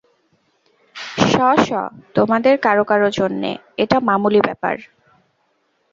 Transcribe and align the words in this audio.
শ-শ 1.25 1.67
তোমাদের 2.15 2.55
কারো 2.57 2.83
কারো 2.83 3.07
জন্যে, 3.19 3.51
এটা 3.77 3.97
মামুলি 4.07 4.39
ব্যাপার। 4.41 4.75